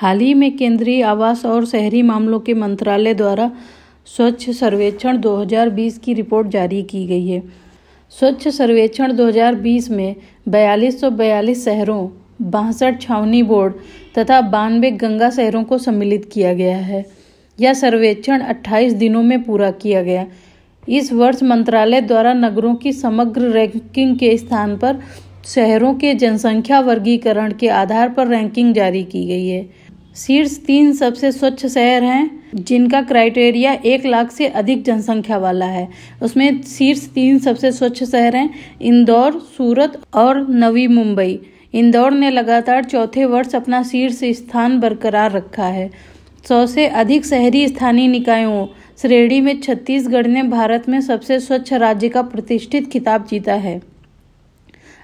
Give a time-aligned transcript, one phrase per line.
[0.00, 3.50] हाल ही में केंद्रीय आवास और शहरी मामलों के मंत्रालय द्वारा
[4.06, 7.42] स्वच्छ सर्वेक्षण 2020 की रिपोर्ट जारी की गई है।
[8.10, 10.16] स्वच्छ सर्वेक्षण 2020 में
[10.48, 12.08] बयालीस शहरों,
[12.42, 13.74] बासठ छावनी बोर्ड
[14.18, 17.04] तथा बानवे गंगा शहरों को सम्मिलित किया गया है।
[17.60, 20.26] यह सर्वेक्षण 28 दिनों में पूरा किया गया।
[20.88, 25.00] इस वर्ष मंत्रालय द्वारा नगरों की समग्र रैंकिंग के स्थान पर
[25.44, 31.32] शहरों के जनसंख्या वर्गीकरण के आधार पर रैंकिंग जारी की गई है। शीर्ष तीन सबसे
[31.32, 35.88] स्वच्छ शहर हैं, जिनका क्राइटेरिया एक लाख से अधिक जनसंख्या वाला है।
[36.22, 38.50] उसमें शीर्ष तीन सबसे स्वच्छ शहर हैं,
[38.82, 41.40] इंदौर, सूरत और नवी मुंबई।
[41.74, 45.90] इंदौर ने लगातार चौथे वर्ष अपना शीर्ष स्थान बरकरार रखा है।
[46.48, 48.66] सौ से अधिक शहरी स्थानीय निकायों,
[49.02, 53.80] श्रेणी में छत्तीसगढ़ ने भारत में सबसे स्वच्छ राज्य का प्रतिष्ठित खिताब जीता है।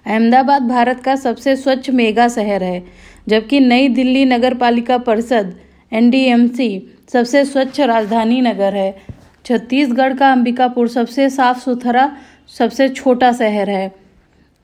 [0.07, 5.55] अहमदाबाद भारत का सबसे स्वच्छ मेगा शहर है। जबकि नई दिल्ली नगर पालिका परिषद,
[5.93, 8.97] एनडीएमसी, सबसे स्वच्छ राजधानी नगर है।
[9.45, 12.11] छत्तीसगढ़ का अंबिकापुर सबसे साफ़ सुथरा
[12.59, 13.95] सबसे छोटा शहर है।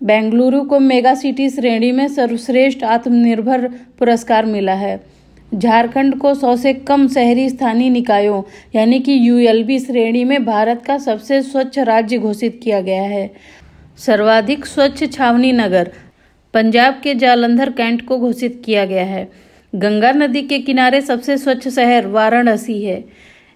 [0.02, 3.66] बेंगलुरु को मेगा सिटी श्रेणी में सर्वश्रेष्ठ आत्मनिर्भर
[3.98, 5.00] पुरस्कार मिला है।
[5.54, 8.42] झारखंड को सौ से कम शहरी स्थानीय निकायों,
[8.74, 13.30] यानी कि यूएलबी श्रेणी में भारत का सबसे स्वच्छ राज्य घोषित किया गया है।
[13.98, 15.90] सर्वाधिक स्वच्छ छावनी नगर
[16.54, 19.28] पंजाब के जालंधर कैंट को घोषित किया गया है।
[19.72, 23.04] गंगा नदी के किनारे सबसे स्वच्छ शहर वाराणसी है,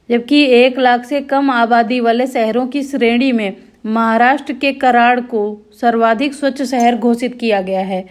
[0.09, 5.71] जबकि एक लाख से कम आबादी वाले शहरों की श्रेणी में महाराष्ट्र के कराड़ को
[5.81, 8.05] सर्वाधिक स्वच्छ शहर घोषित किया गया है।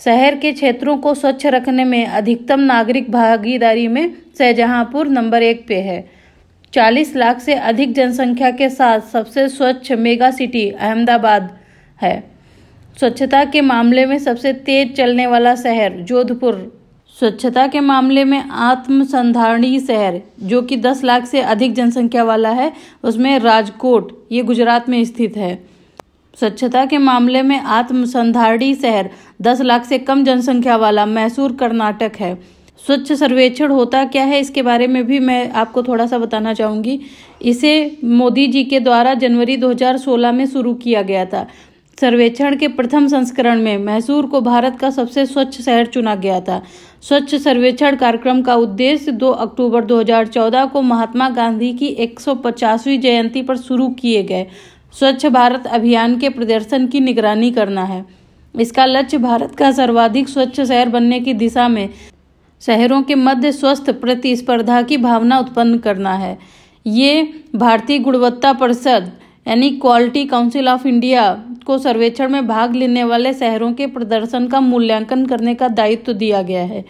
[0.00, 5.80] शहर के क्षेत्रों को स्वच्छ रखने में अधिकतम नागरिक भागीदारी में शाहजहांपुर नंबर एक पे
[5.80, 6.04] है।
[6.72, 11.58] 40 लाख से अधिक जनसंख्या के साथ सबसे स्वच्छ मेगा सिटी अहमदाबाद
[12.02, 12.31] है।
[12.96, 16.56] स्वच्छता के मामले में सबसे तेज चलने वाला शहर जोधपुर।
[17.16, 22.72] स्वच्छता के मामले में आत्मसंधारणी शहर, जो कि 10 लाख से अधिक जनसंख्या वाला है,
[23.04, 25.54] उसमें राजकोट, ये गुजरात में स्थित है।
[26.38, 29.10] स्वच्छता के मामले में आत्मसंधारणी शहर
[29.42, 32.34] 10 लाख से कम जनसंख्या वाला मैसूर, कर्नाटक है।
[32.86, 37.00] स्वच्छ सर्वेक्षण होता क्या है, इसके बारे में भी मैं आपको थोड़ा सा बताना चाहूँगी।
[37.42, 41.46] इसे मोदी जी के द्वारा जनवरी 2016 में शुरू किया गया था।
[42.02, 46.62] सर्वेक्षण के प्रथम संस्करण में मैसूर को भारत का सबसे स्वच्छ शहर चुना गया था।
[47.02, 53.56] स्वच्छ सर्वेक्षण कार्यक्रम का उद्देश्य 2 अक्टूबर 2014 को महात्मा गांधी की 150वीं जयंती पर
[53.56, 54.46] शुरू किए गए।
[54.98, 58.04] स्वच्छ भारत अभियान के प्रदर्शन की निगरानी करना है।
[58.54, 61.88] इसका लक्ष्य भारत का सर्वाधिक स्वच्छ शहर बनने की दिशा में
[62.62, 66.36] शहरों के मध्य स्वस्थ प्रतिस्पर्धा की भावना उत्पन्न करना है।
[66.86, 67.22] ये
[67.56, 69.10] भारतीय गुणवत्ता परिषद,
[69.48, 71.30] यानी क्वालिटी काउंसिल ऑफ़ इंडिया
[71.62, 76.42] को सर्वेक्षण में भाग लेने वाले शहरों के प्रदर्शन का मूल्यांकन करने का दायित्व दिया
[76.42, 76.84] गया है।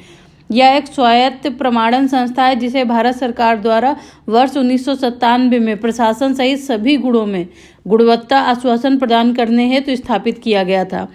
[0.51, 3.97] यह एक स्वायत्त प्रमाणन संस्था है, जिसे भारत सरकार द्वारा
[4.29, 7.47] वर्ष उन्नीस सौ सतानवे में प्रशासन सहित सभी गुणों में
[7.89, 11.09] गुणवत्ता आश्वासन प्रदान करने हेतु तो स्थापित किया गया था।